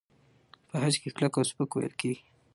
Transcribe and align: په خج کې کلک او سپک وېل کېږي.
په 0.69 0.75
خج 0.81 0.95
کې 1.01 1.09
کلک 1.15 1.33
او 1.37 1.43
سپک 1.49 1.71
وېل 1.73 1.93
کېږي. 2.01 2.21